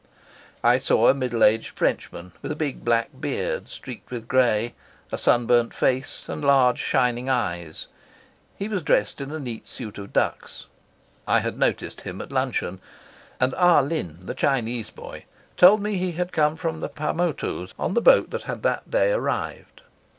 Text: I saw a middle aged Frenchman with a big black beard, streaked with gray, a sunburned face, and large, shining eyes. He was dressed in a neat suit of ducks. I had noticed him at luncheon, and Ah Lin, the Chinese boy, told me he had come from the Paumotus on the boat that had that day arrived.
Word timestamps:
I 0.63 0.79
saw 0.79 1.09
a 1.09 1.13
middle 1.13 1.43
aged 1.43 1.77
Frenchman 1.77 2.31
with 2.41 2.51
a 2.51 2.55
big 2.55 2.83
black 2.83 3.09
beard, 3.19 3.69
streaked 3.69 4.09
with 4.09 4.27
gray, 4.27 4.73
a 5.11 5.17
sunburned 5.19 5.75
face, 5.75 6.27
and 6.27 6.43
large, 6.43 6.79
shining 6.79 7.29
eyes. 7.29 7.85
He 8.57 8.67
was 8.67 8.81
dressed 8.81 9.21
in 9.21 9.29
a 9.29 9.39
neat 9.39 9.67
suit 9.67 9.99
of 9.99 10.11
ducks. 10.11 10.65
I 11.27 11.41
had 11.41 11.59
noticed 11.59 12.01
him 12.01 12.19
at 12.19 12.31
luncheon, 12.31 12.79
and 13.39 13.53
Ah 13.59 13.81
Lin, 13.81 14.17
the 14.21 14.33
Chinese 14.33 14.89
boy, 14.89 15.25
told 15.55 15.83
me 15.83 15.97
he 15.99 16.13
had 16.13 16.31
come 16.31 16.55
from 16.55 16.79
the 16.79 16.89
Paumotus 16.89 17.75
on 17.77 17.93
the 17.93 18.01
boat 18.01 18.31
that 18.31 18.41
had 18.41 18.63
that 18.63 18.89
day 18.89 19.11
arrived. 19.11 19.83